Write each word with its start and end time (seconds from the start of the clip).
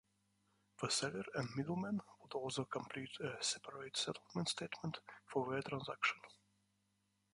The 0.81 0.89
seller 0.89 1.25
and 1.35 1.47
middleman 1.55 2.01
would 2.23 2.33
also 2.33 2.65
complete 2.65 3.11
a 3.19 3.37
separate 3.39 3.95
settlement 3.95 4.49
statement 4.49 4.97
for 5.31 5.51
their 5.51 5.61
transaction. 5.61 6.17